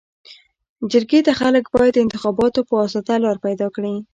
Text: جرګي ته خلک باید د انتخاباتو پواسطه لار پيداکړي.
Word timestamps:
جرګي 0.91 1.19
ته 1.25 1.31
خلک 1.39 1.65
باید 1.75 1.93
د 1.95 1.99
انتخاباتو 2.05 2.67
پواسطه 2.69 3.13
لار 3.23 3.37
پيداکړي. 3.45 3.95